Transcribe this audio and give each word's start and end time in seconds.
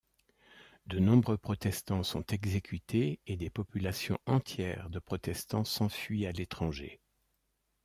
De 0.87 0.97
nombreux 0.97 1.37
protestants 1.37 2.01
sont 2.01 2.23
exécutés 2.25 3.19
et 3.27 3.37
des 3.37 3.51
populations 3.51 4.17
entières 4.25 4.89
de 4.89 4.97
protestants 4.97 5.63
s'enfuient 5.63 6.25
à 6.25 6.31
l'étranger. 6.31 6.99